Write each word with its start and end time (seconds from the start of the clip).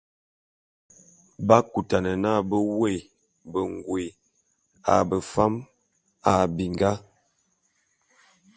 B'akutane 1.47 2.11
n'a 2.21 2.31
bé 2.49 2.57
woé 2.77 2.93
bengôé 3.51 4.05
a 4.91 4.95
befam 5.09 5.53
a 6.29 6.33
binga. 6.55 6.91